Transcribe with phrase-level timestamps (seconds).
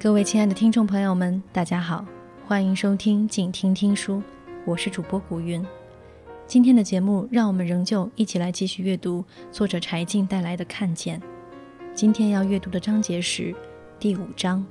[0.00, 2.06] 各位亲爱的听众朋友们，大家好，
[2.46, 4.22] 欢迎收听静听听书，
[4.64, 5.60] 我是主播古云。
[6.46, 11.20] 今天的节目，让我们仍旧一起来继续阅读作者柴静带来的《看见》。
[11.94, 13.52] 今天要阅读的章节是
[13.98, 14.64] 第五章：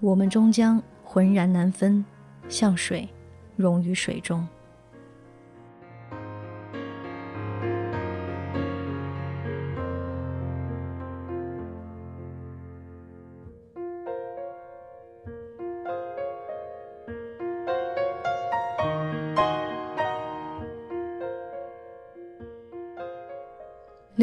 [0.00, 2.02] 我们终将浑然难分，
[2.48, 3.06] 像水
[3.56, 4.48] 溶于水中。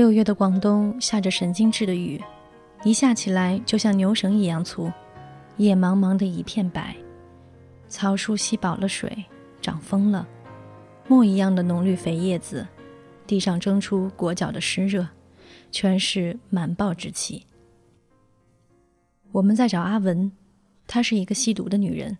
[0.04, 2.22] 六月的广东下着神经质的雨，
[2.84, 4.92] 一下起来就像牛绳一样粗，
[5.56, 6.94] 夜茫茫的一片白，
[7.88, 9.24] 草树吸饱了水，
[9.62, 10.28] 长疯了，
[11.08, 12.68] 墨一样的浓绿肥叶子，
[13.26, 15.08] 地上蒸出裹脚的湿热，
[15.72, 17.46] 全是满暴之气。
[19.32, 20.30] 我们在找阿文，
[20.86, 22.18] 她是一个吸毒的女人，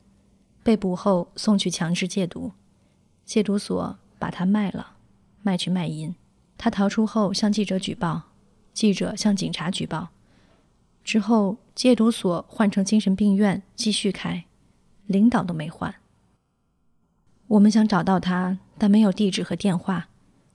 [0.64, 2.54] 被捕后送去强制戒毒，
[3.26, 4.94] 戒毒所把她卖了，
[5.42, 6.16] 卖去卖淫。
[6.64, 8.22] 他逃出后向记者举报，
[8.74, 10.08] 记者向警察举报，
[11.04, 14.46] 之后戒毒所换成精神病院继续开，
[15.06, 15.94] 领导都没换。
[17.48, 20.08] 我们想找到他，但没有地址和电话。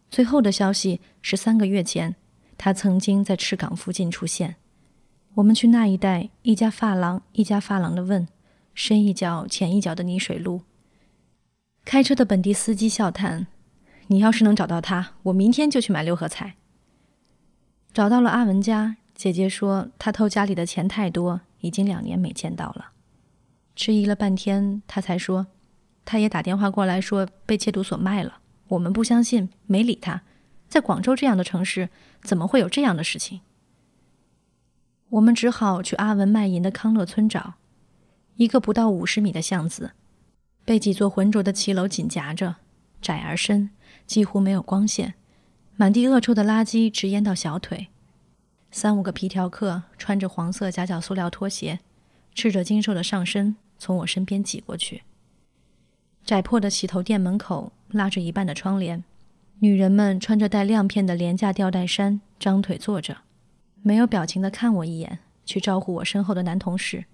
[0.08, 2.16] 最后的消息是三个月前，
[2.56, 4.56] 他曾经在赤岗附近出现。
[5.34, 8.26] 我们去那一带一家发廊一家发廊的问，
[8.72, 10.62] 深一脚浅一脚的泥水路。
[11.84, 13.48] 开车的本地司机笑叹。
[14.08, 16.54] 你要是能找到他，我明天就去买六合彩。
[17.92, 22.92] 找到了阿文家，姐姐说他偷家里的钱太多，已经两年没见到了。
[23.76, 25.46] 迟疑了半天，他才说，
[26.04, 28.40] 他也打电话过来说被戒毒所卖了。
[28.68, 30.22] 我们不相信，没理他。
[30.68, 31.88] 在广州这样的城市，
[32.22, 33.40] 怎么会有这样的事情？
[35.10, 37.54] 我们只好去阿文卖淫的康乐村找，
[38.36, 39.92] 一个不到五十米的巷子，
[40.64, 42.56] 被几座浑浊的骑楼紧夹着，
[43.00, 43.70] 窄而深。
[44.08, 45.14] 几乎没有光线，
[45.76, 47.88] 满地恶臭的垃圾直淹到小腿。
[48.70, 51.78] 三五个皮条客穿着黄色夹脚塑料拖鞋，
[52.34, 55.02] 赤着精瘦的上身从我身边挤过去。
[56.24, 59.04] 窄破的洗头店门口拉着一半的窗帘，
[59.58, 63.18] 女人们穿着带亮片的廉价吊带衫，张腿坐着，
[63.82, 67.04] 没有表情的看我一眼，去招呼我身后的男同事。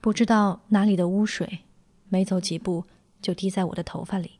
[0.00, 1.60] 不知道哪里的污水，
[2.08, 2.84] 没走几步
[3.22, 4.37] 就滴在我的头发里。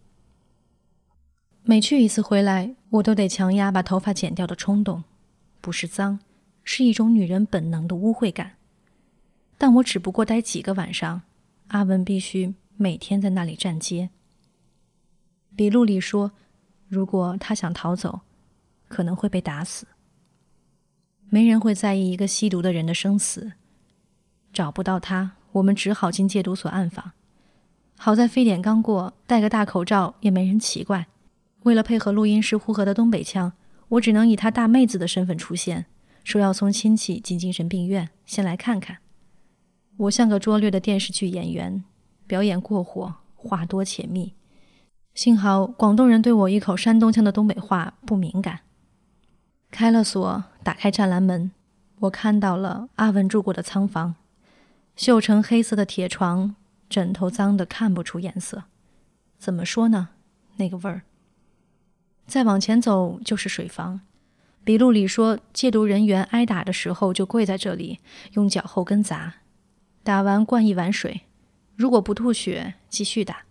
[1.62, 5.04] 每去一次回来，我都得强压把头发剪掉的冲动，
[5.60, 6.18] 不是脏，
[6.64, 8.52] 是一种女人本能的污秽感。
[9.58, 11.22] 但我只不过待几个晚上，
[11.68, 14.08] 阿文必须每天在那里站街。
[15.54, 16.32] 笔录里说，
[16.88, 18.20] 如果他想逃走，
[18.88, 19.86] 可能会被打死。
[21.28, 23.52] 没人会在意一个吸毒的人的生死。
[24.52, 27.12] 找不到他，我们只好进戒毒所暗访。
[27.98, 31.08] 好在非典刚过，戴个大口罩也没人奇怪。
[31.64, 33.52] 为了配合录音师呼和的东北腔，
[33.88, 35.86] 我只能以他大妹子的身份出现，
[36.24, 38.98] 说要送亲戚进精神病院，先来看看。
[39.96, 41.82] 我像个拙劣的电视剧演员，
[42.26, 44.34] 表演过火，话多且密。
[45.14, 48.60] 幸好广东人对我一口山东腔的东北话不敏感。
[49.70, 51.50] 开了锁，打开栅栏门，
[52.00, 54.14] 我看到了阿文住过的仓房，
[54.96, 56.54] 锈成黑色的铁床，
[56.88, 58.64] 枕头脏得看不出颜色。
[59.38, 60.10] 怎么说呢？
[60.56, 61.02] 那个味儿。
[62.28, 64.02] 再往前走就是水房，
[64.62, 68.00] 笔录里说，戒毒人员挨打的时候就跪在这里，
[68.34, 69.36] 用脚后跟砸，
[70.02, 71.22] 打完灌一碗水，
[71.74, 73.44] 如果不吐血，继续打。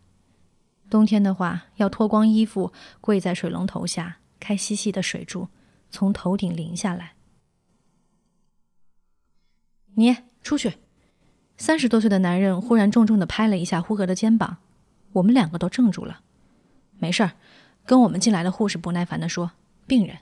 [0.92, 2.72] 冬天的话，要脱光衣服，
[3.02, 5.48] 跪在水龙头下，开细细的水柱，
[5.90, 7.14] 从头顶淋下来。
[9.96, 10.76] 你出去！
[11.58, 14.58] 三十多岁的男人忽然重重的拍了一下呼格的肩膀，
[15.14, 16.20] 我们两个都怔住了。
[17.00, 17.32] 没事儿。
[17.88, 19.54] 跟我们进来的护士不耐烦地说
[19.88, 20.18] ：“病人，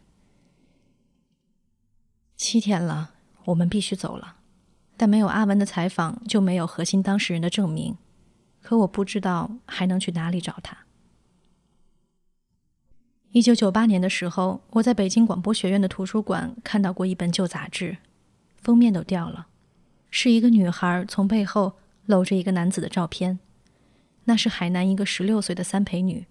[2.35, 3.15] 七天了，
[3.45, 4.35] 我们必须走了。
[4.95, 7.97] 但没有阿文的采访，就没有核心当事人的证明。
[8.62, 10.85] 可我不知道还能去哪里找他。”
[13.33, 17.97] 一九九八年的时候，我在北京广播学院的图书馆看到过一本旧杂志，
[18.57, 19.47] 封面都掉了，
[20.12, 21.73] 是一个女孩从背后
[22.06, 23.39] 搂着一个男子的照片，
[24.25, 26.27] 那是海南一个十六岁的三陪女。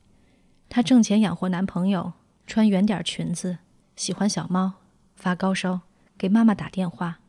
[0.74, 2.14] 她挣钱养活男朋友，
[2.48, 3.58] 穿圆点裙子，
[3.94, 4.72] 喜欢小猫，
[5.14, 5.82] 发高烧，
[6.18, 7.20] 给妈妈打电话。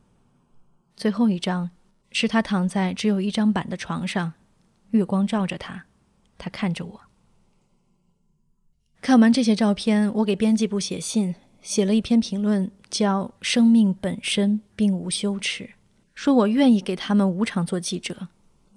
[0.98, 1.70] 最后一张
[2.12, 4.34] 是她躺在只有一张板的床上，
[4.90, 5.86] 月光照着她，
[6.40, 7.02] 她看着我。
[9.00, 15.66] 看完这些照片，我给编辑部写信，写了一篇评论，叫《生命本身并无羞耻》，
[16.16, 18.30] 说我愿意给他们无偿做记者，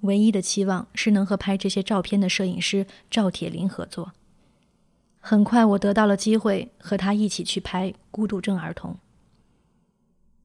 [0.02, 4.12] 唯一的期望是能和拍这些照片的摄影师赵铁林合作。
[5.20, 8.96] 很快，我得到了机会和他一起去拍孤独症儿童。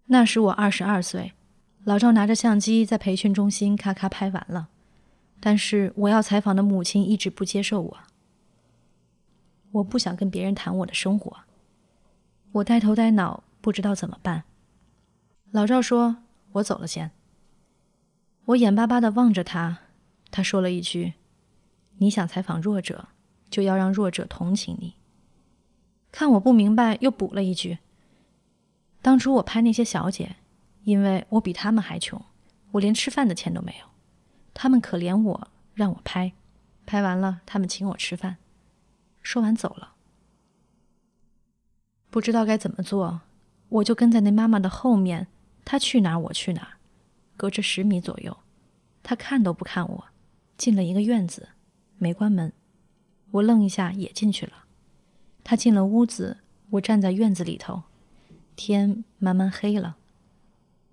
[0.08, 1.34] 那时我二十二岁，
[1.84, 4.68] 老赵拿着相机在培训中心咔咔拍完了，
[5.40, 7.98] 但是我要采访的母亲一直不接受我。
[9.72, 11.36] 我不想跟别人谈我的生活，
[12.52, 14.44] 我呆头呆脑，不知道怎么办。
[15.52, 16.18] 老赵说
[16.54, 17.12] ：“我走了先。”
[18.46, 19.80] 我眼巴巴的望着他，
[20.30, 21.14] 他说了一句
[21.98, 23.08] ：“你想采访弱者，
[23.54, 24.96] 就要让弱者同情你。”
[26.12, 27.78] 看我不明白，又补了一句
[29.04, 30.38] ：“当初我拍那些小姐，
[30.84, 32.20] 因为我比他们还穷，
[32.72, 33.86] 我连吃饭的钱都没有，
[34.56, 36.34] 他们可怜我，让我拍，
[36.88, 38.38] 拍完了，他们请我吃饭。”
[39.22, 39.94] 说完走了，
[42.10, 43.22] 不知道该怎么做，
[43.70, 45.28] 我就跟在那妈妈的后面，
[45.64, 46.78] 她去哪儿我去哪儿，
[47.38, 48.38] 隔着十米左右，
[49.02, 50.06] 她看都不看我，
[50.58, 51.50] 进了一个院子，
[51.98, 52.52] 没关门，
[53.34, 54.66] 我愣一下也进去了，
[55.44, 56.38] 她进了屋子，
[56.72, 57.82] 我站在院子里头，
[58.56, 59.96] 天慢慢黑了，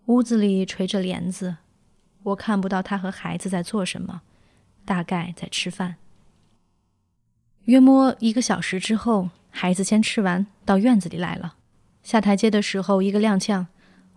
[0.06, 1.58] 屋子里垂着帘子，
[2.22, 4.22] 我看不到她和孩子在做什么，
[4.87, 5.96] 大概在吃饭。
[7.64, 11.56] 约摸一个小时之后，孩子先吃完，到院子里来了。
[12.02, 13.66] 下台阶的时候，一个踉跄，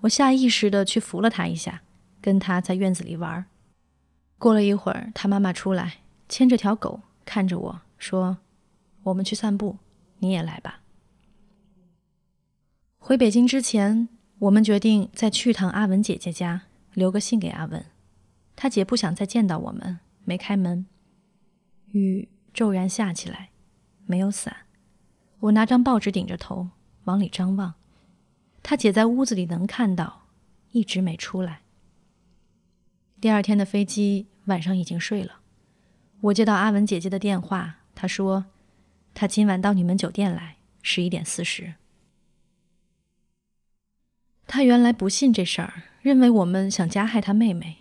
[0.01, 1.81] 我下意识的去扶了他一下，
[2.21, 3.45] 跟他在院子里玩。
[4.39, 5.97] 过了一会儿，他妈妈出来，
[6.29, 8.39] 牵着条狗，看着我说
[9.03, 9.77] ：“我们去散步，
[10.19, 10.81] 你也来吧。”
[12.99, 14.09] 回北京之前，
[14.39, 16.63] 我们决定再去趟阿文姐姐家，
[16.93, 17.85] 留个信给阿文。
[18.55, 20.85] 他姐不想再见到我们，没开门。
[21.91, 22.27] 雨。
[22.53, 23.49] 骤然下起来，
[24.05, 24.55] 没有伞，
[25.39, 26.69] 我拿张报纸顶着头
[27.05, 27.73] 往里张望。
[28.61, 30.27] 他姐在屋子里能看到，
[30.71, 31.61] 一直没出来。
[33.19, 35.39] 第二天的飞机，晚上已经睡了。
[36.21, 38.45] 我接到阿文姐姐的电话，他说
[39.13, 41.75] 他今晚到你们酒店来，十一点四十。
[44.45, 47.77] 他原来不信这事儿，认为我们想加害他妹妹。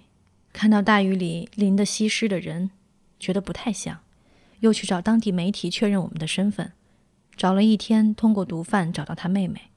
[0.52, 2.70] 看到大雨里淋得稀湿的人，
[3.18, 4.00] 觉得不太像。
[4.60, 6.72] 又去找当地媒体确认我们的身份，
[7.34, 9.70] 找了一天，通过毒贩找到他妹妹。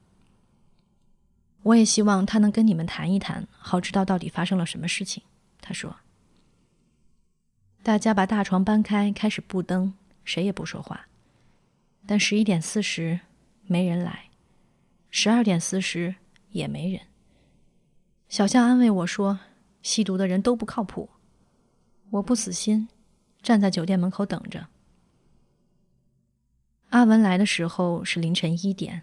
[1.64, 5.24] 我也希望他能跟你们谈一谈，好知道到底发生了什么事情。
[5.60, 5.96] 他说
[7.82, 9.94] ：“大家把大床搬开，开始布灯，
[10.26, 11.08] 谁也不说话。
[12.04, 13.20] 但十一点四十，
[13.64, 14.30] 没人来；
[15.10, 16.16] 十二点四十，
[16.50, 17.00] 也没人。
[18.28, 19.40] 小象安慰我说
[19.82, 21.08] ：‘吸毒的人都不靠谱。’
[22.10, 22.88] 我不死心，
[23.40, 24.68] 站在酒店门口等着。”
[26.90, 29.02] 阿文来的时候是凌晨一点，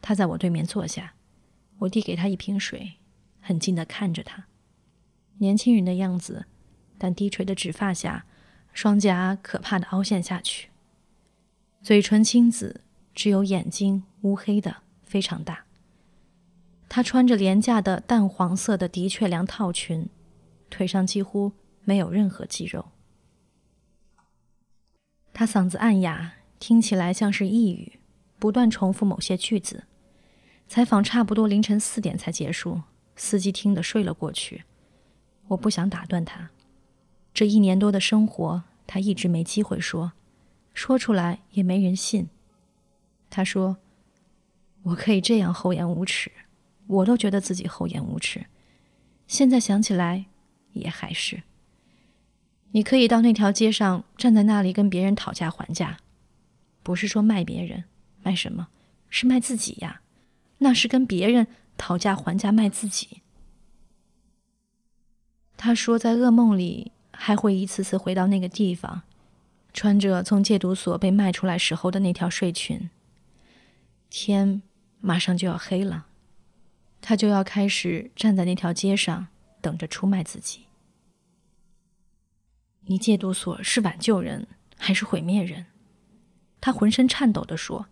[0.00, 1.14] 他在我对面坐下，
[1.80, 2.94] 我递给他一瓶水，
[3.40, 4.46] 很近的看着他，
[5.36, 6.46] 年轻人的样子，
[6.96, 8.24] 但低垂的直发下，
[8.72, 10.68] 双颊可怕的凹陷下去，
[11.82, 12.80] 嘴唇青紫，
[13.14, 15.64] 只有眼睛乌黑的非常大。
[16.88, 20.08] 他穿着廉价的淡黄色的的确良套裙，
[20.68, 21.52] 腿上几乎
[21.84, 22.86] 没有任何肌肉。
[25.32, 26.34] 他嗓子暗哑。
[26.62, 27.98] 听起来像是抑郁，
[28.38, 29.82] 不断重复某些句子。
[30.68, 32.82] 采访差不多凌晨四点才结束，
[33.16, 34.62] 司机听得睡了过去。
[35.48, 36.50] 我不想打断他。
[37.34, 40.12] 这一年多的生活，他一直没机会说，
[40.74, 42.28] 说出来也没人信。
[43.30, 43.78] 他说
[44.84, 46.30] ：“我可以这样厚颜无耻，
[46.86, 48.46] 我都觉得自己厚颜无耻。
[49.26, 50.26] 现在想起来，
[50.72, 51.42] 也还是。
[52.72, 55.98] 你可以到那条街上，站在那里跟别人讨价还价。”
[56.82, 57.84] 不是说卖别人，
[58.22, 58.68] 卖什么？
[59.08, 60.00] 是卖自己呀！
[60.58, 61.46] 那是跟别人
[61.76, 63.22] 讨价还价卖自己。
[65.56, 66.90] 他说，在噩梦里
[67.24, 69.02] 还会一次次回到那个地方，
[69.72, 72.90] 穿着从戒毒所被卖出来时候的那条睡裙。
[74.10, 74.60] 天
[75.00, 76.06] 马上就要黑了，
[77.00, 79.28] 他就要开始站在那条街上，
[79.60, 80.62] 等着出卖自己。
[82.86, 85.66] 你戒毒所是挽救人，还是毁灭人？
[86.60, 87.86] 他浑身颤抖地说：“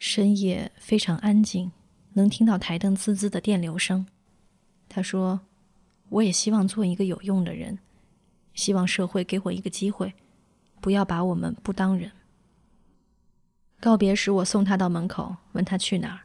[0.00, 1.72] 深夜非常安静，
[2.14, 4.06] 能听到台灯滋滋的电流声。”
[4.88, 5.40] 他说
[6.08, 7.78] ：“我也希望做一个有用的人，
[8.58, 10.12] 希望社会给我一个机会，
[10.80, 12.10] 不要把我们不当人。”
[13.78, 16.22] 告别时，我送他到门口，问他去哪儿。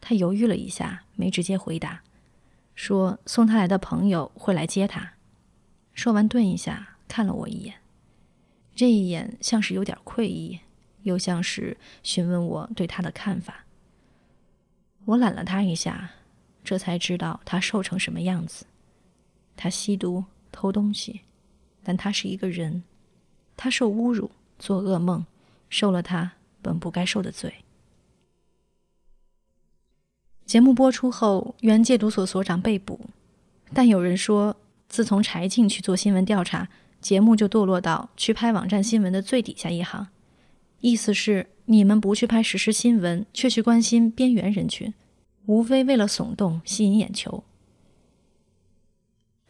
[0.00, 2.02] 他犹豫了一下，没直接回答，
[2.74, 5.12] 说：“送他来的朋友会来接他。”
[5.94, 7.76] 说完，顿一下，看了我一眼。
[8.74, 10.58] 这一眼像是有点愧意，
[11.02, 13.64] 又像是询问我对他的看法。
[15.04, 16.10] 我揽了他一下，
[16.64, 18.66] 这才知道他瘦成什么样子。
[19.56, 21.20] 他吸毒、偷东西，
[21.88, 22.82] 但他是一个人。
[23.56, 25.24] 他受侮辱、做噩梦，
[25.70, 27.64] 受了他本不该受的罪。
[30.44, 33.00] 节目播出后，原戒毒所所长被捕，
[33.72, 34.54] 但有人说，
[34.86, 36.68] 自从柴静去做新闻调查，
[37.00, 40.08] 节目就堕落到去拍网站新闻的最底下一行。
[40.80, 44.92] 意思是，你们不去拍实时新闻，却去关心边缘人群，
[45.46, 47.42] 无非为了耸动、吸引眼球。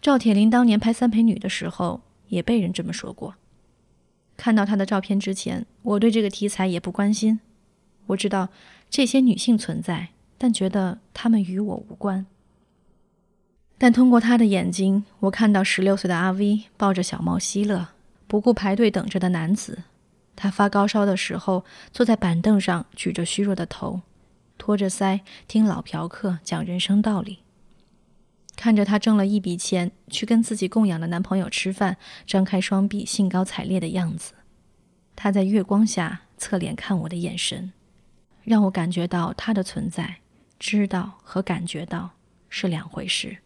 [0.00, 3.35] 赵铁林当年拍《三陪女》的时候，也被人这么说过。
[4.37, 7.40] 看到她的照片之前，我对这个题材也不关心。
[8.06, 8.49] 我知道
[8.88, 10.08] 这些女性存在，
[10.38, 12.26] 但觉得她们与我无关。
[13.76, 17.88] 但通过她的眼睛，我看到十六岁的阿 V 抱着小猫希乐，
[18.26, 19.85] 不顾排队等着的男子。
[20.35, 24.02] 他发高烧的时候，坐在板凳上，举着虚弱的头，
[24.56, 27.40] 托着腮听老嫖客讲人生道理。
[28.59, 31.97] 看着他挣了一笔钱去跟自己供养的男朋友吃饭，
[32.27, 34.33] 张开双臂兴高采烈的样子，
[35.15, 37.73] 他在月光下侧脸看我的眼神，
[38.43, 40.17] 让我感觉到他的存在。
[40.59, 42.11] 知道和感觉到
[42.49, 43.38] 是两回事。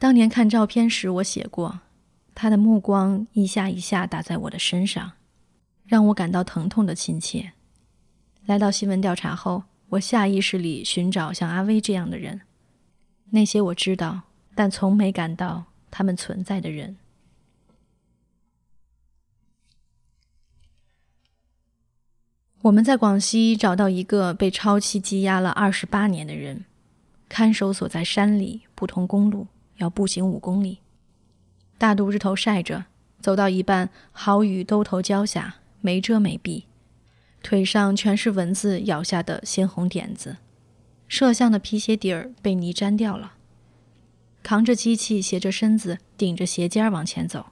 [0.00, 1.78] 当年看照片时，我写过，
[2.34, 5.12] 他的目光一下一下打在我的身上。
[5.86, 7.52] 让我感到疼痛的亲切。
[8.46, 12.40] 来到新闻调查后，我下意识里寻找像阿威这样的人，
[13.34, 14.22] 那些我知道
[14.54, 16.96] 但从没感到他们存在的人。
[22.62, 26.64] 我们在广西找到一个被超期羁押了二十八年的人，
[27.28, 29.48] 看守所在山里，不通公路，
[29.78, 30.78] 要步行五公里，
[31.76, 32.84] 大肚日头晒着，
[33.20, 35.56] 走到一半，好雨兜头浇下。
[35.80, 36.62] 没遮没蔽，
[37.42, 40.38] 腿上全是蚊子咬下的鲜红点子，
[41.14, 43.34] 摄像的皮鞋底儿被泥粘掉了。
[44.42, 47.46] 扛着机器，斜着身子，顶着鞋尖儿往前走。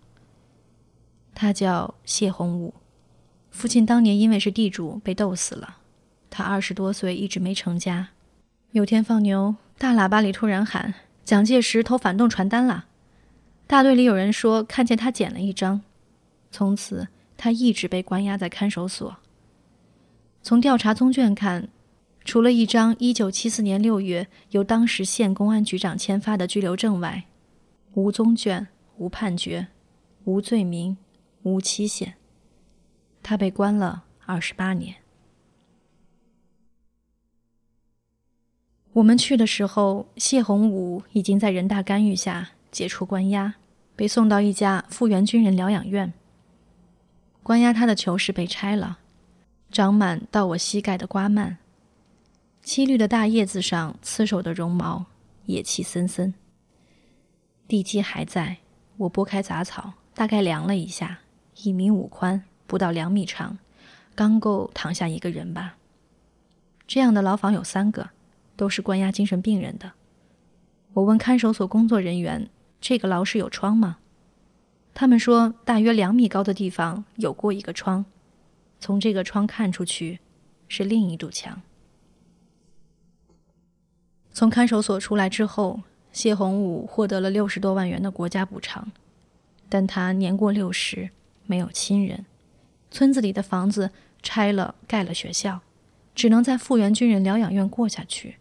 [1.32, 2.74] 他叫谢洪武，
[3.52, 5.76] 父亲当年因为是地主被斗死了。
[6.28, 8.08] 他二十多岁一直没成家。
[8.72, 12.86] 有天放牛，大喇叭里突然喊：“蒋介石投反动传单了！”
[13.68, 15.82] 大队里有人说看见他捡了一张，
[16.50, 17.06] 从此。
[17.36, 19.16] 他一直被关押在看守所。
[20.42, 21.68] 从调查宗卷看，
[22.24, 27.24] 除了一张1974年6月由当时县公安局长签发的拘留证外，
[27.94, 29.68] 无宗卷、无判决、
[30.24, 30.96] 无罪名、
[31.42, 32.14] 无期限。
[33.22, 34.96] 他被关了二十八年。
[38.94, 43.54] 我们去的时候，谢洪武已经在人大干预下解除关押，
[43.96, 46.12] 被送到一家复员军人疗养院。
[47.42, 48.98] 关押他的囚室被拆了，
[49.70, 51.58] 长满到我膝盖的瓜蔓。
[52.62, 55.04] 漆绿的大叶子上刺手的绒毛，
[55.46, 56.32] 野气森森。
[57.66, 58.58] 地基还在，
[58.98, 61.18] 我拨开杂草，大概量了一下，
[61.56, 63.58] 一米五宽，不到两米长，
[64.14, 65.76] 刚够躺下一个人吧。
[66.86, 68.10] 这样的牢房有三个，
[68.54, 69.92] 都是关押精神病人的。
[70.92, 72.48] 我问看守所工作人员
[72.80, 73.98] ：“这个牢室有窗吗？”
[74.94, 78.04] 他们说，大约两米高的地方有过一个窗，
[78.78, 80.20] 从这个窗看出去，
[80.68, 81.60] 是另一堵墙。
[84.32, 85.80] 从看守所出来之后，
[86.12, 88.90] 谢洪武获得了六十多万元的国家补偿，
[89.68, 91.10] 但他年过六十，
[91.46, 92.24] 没有亲人，
[92.90, 93.90] 村子里的房子
[94.22, 95.60] 拆了，盖了学校，
[96.14, 98.36] 只能在复员军人疗养院过下去。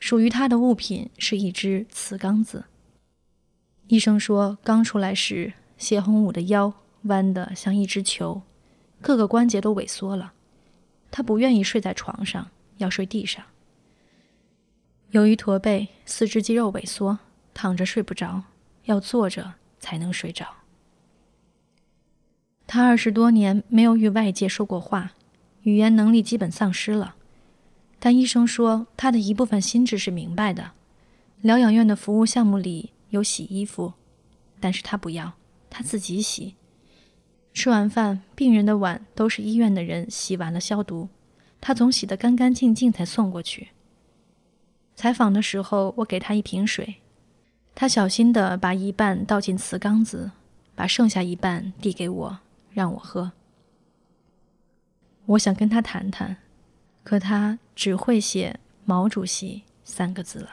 [0.00, 2.64] 属于他的物品是一只瓷缸子。
[3.88, 8.42] 医生说，刚出来时，谢洪武的腰弯得像一只球，
[9.00, 10.32] 各个关节都萎缩了。
[11.10, 13.44] 他不愿意睡在床上，要睡地上。
[15.10, 17.18] 由于驼背，四肢肌肉萎缩，
[17.54, 18.44] 躺着睡不着，
[18.84, 20.46] 要坐着才能睡着。
[22.66, 25.12] 他二十多年没有与外界说过话，
[25.62, 27.14] 语言能力基本丧失了。
[27.98, 30.72] 但医生说，他的一部分心智是明白的。
[31.40, 32.92] 疗养院的服务项目里。
[33.10, 33.94] 有洗衣服，
[34.60, 35.32] 但是他不要，
[35.70, 36.56] 他自己洗。
[37.54, 41.08] 吃完饭，病人的碗都是医院的人洗完了消毒，
[41.58, 43.68] 他总洗得干干净净才送过去。
[44.98, 46.96] 采访的时候，我给他一瓶水，
[47.72, 50.32] 他小心地把一半倒进瓷缸子，
[50.74, 52.38] 把剩下一半递给我，
[52.72, 53.30] 让我喝。
[55.26, 56.38] 我想跟他谈谈，
[57.04, 60.50] 可他只会写“毛主席”三个字了。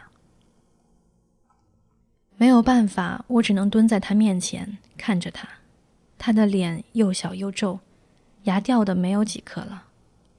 [2.38, 5.50] 没有办法，我只能蹲在他面前看着他。
[6.20, 7.80] 他的脸又小又皱，
[8.44, 9.86] 牙掉的没有几颗了，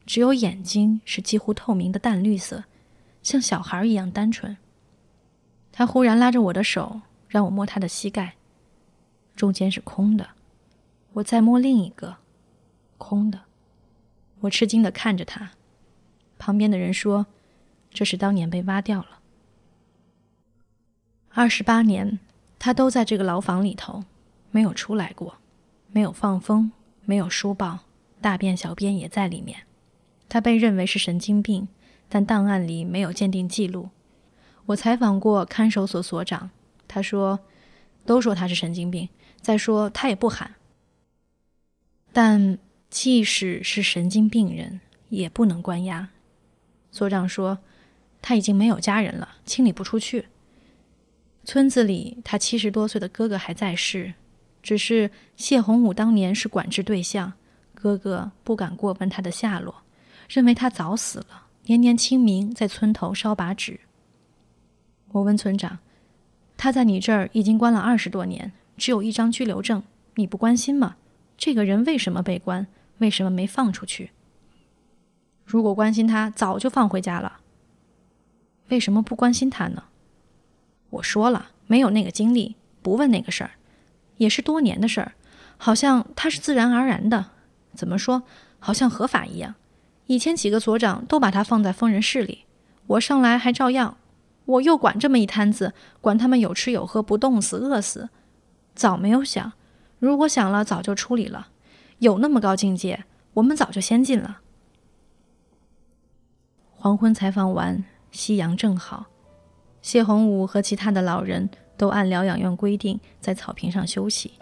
[0.06, 2.62] 只有眼睛是几乎透明的淡绿色，
[3.26, 4.56] 像小孩一样单纯。
[5.72, 8.36] 他忽然拉着我的手，让我摸他的膝盖，
[9.34, 10.28] 中间是空的。
[11.14, 12.18] 我再摸另一个，
[12.98, 13.40] 空的。
[14.42, 15.50] 我吃惊的看着他。
[16.38, 17.26] 旁边的人说
[17.90, 19.18] ：“这是当年被挖掉了。”
[21.34, 22.20] 二十八年，
[22.60, 24.04] 他都在这个牢房里头，
[24.52, 25.38] 没有出来过，
[25.90, 26.70] 没有放风，
[27.04, 27.80] 没有书报，
[28.20, 29.64] 大便小便也在里面。
[30.28, 31.66] 他被认为是神经病，
[32.08, 33.88] 但档案里没有鉴定记录。
[34.66, 36.50] 我采访过看守所所长，
[36.88, 37.38] 他说
[38.04, 39.08] ：“都说他是神经病，
[39.40, 40.54] 再说他也不喊。”
[42.12, 42.58] 但
[42.90, 46.08] 即使是神经病人，也不能关押。
[46.90, 47.58] 所长说
[48.22, 50.26] ：“他已经没有家人了，清理不出去。
[51.44, 54.14] 村子里，他七十多岁的哥哥还在世，
[54.62, 57.32] 只是谢洪武当年是管制对象，
[57.72, 59.82] 哥哥不敢过问他的下落，
[60.28, 61.45] 认为他早死了。
[61.68, 63.80] 年年清明在村头烧把纸。
[65.08, 65.80] 我问村长：
[66.56, 69.82] 他在你这儿已经关了二十多年，只有一张拘留证，
[70.14, 70.94] 你不关心吗？
[71.36, 72.68] 这个人为什么被关？
[72.98, 74.12] 为什么没放出去？”
[75.44, 77.40] 如果关心他，早就放回家了。
[78.68, 79.82] 为什么不关心他呢？
[80.90, 83.50] 我说了，没有那个精力，不问那个事儿，
[84.18, 85.14] 也是多年的事儿，
[85.56, 87.32] 好像他是自然而然的。
[87.74, 88.22] 怎么说？
[88.60, 89.56] 好像合法一样。
[90.06, 92.44] 以前几个所长都把他放在疯人室里，
[92.86, 93.96] 我上来还照样。
[94.44, 98.08] 我又管这么一摊子，管他们有吃有喝，不冻死饿死。
[98.74, 99.52] 早没有想，
[99.98, 101.48] 如果想了，早就处理了。
[101.98, 104.42] 有那么高境界，我们早就先进了。
[106.70, 107.82] 黄昏采访完，
[108.12, 109.06] 夕阳正好，
[109.82, 114.34] 谢洪武和其他的老人都按疗养院规定在草坪上休息。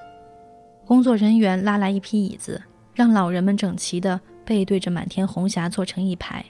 [0.85, 2.61] 工作人员拉来一批椅子，
[2.93, 6.45] 让老人们整齐的背对着满天红霞坐成一排。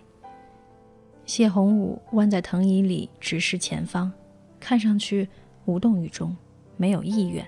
[1.26, 4.12] 谢洪武弯在藤椅里直视前方，
[4.60, 5.28] 看上去
[5.64, 6.36] 无动于衷，
[6.76, 7.46] 没有意愿。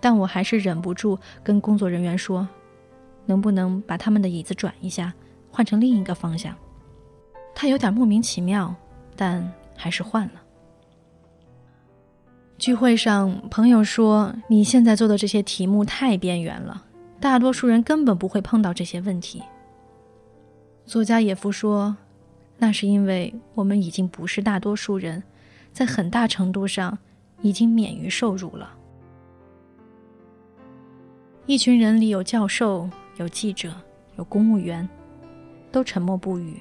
[0.00, 2.46] 但我还是忍不住跟工作人员说
[3.26, 5.12] ：“能不能把他们的椅子转一下，
[5.50, 6.54] 换成另一个方向？”
[7.54, 8.74] 他有点莫名其妙，
[9.16, 10.42] 但还是换了。
[12.58, 16.84] 聚会上，朋友说：“你现在做的这些题目太边缘了，
[17.18, 19.42] 大多数人根本不会碰到这些问题。”
[20.86, 21.96] 作家野夫说
[22.58, 25.22] ：“那是因为我们已经不是大多数人，
[25.72, 26.98] 在很大程度上
[27.40, 28.76] 已经免于受辱了。”
[31.46, 33.74] 一群人里有教授，有记者，
[34.16, 34.86] 有公务员，
[35.72, 36.60] 都沉默不语。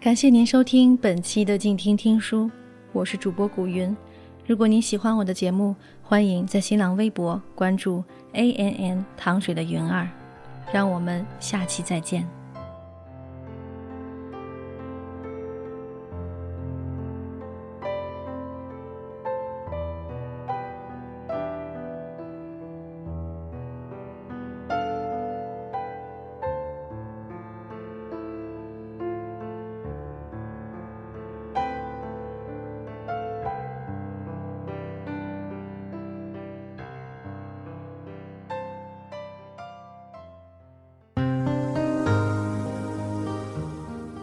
[0.00, 2.50] 感谢您收听本期的静听听书，
[2.90, 3.94] 我是主播古云。
[4.46, 10.08] 如果您喜欢我的节目，欢迎在新浪微博关注 A N N 糖水的云儿。
[10.72, 12.26] 让我们下期再见。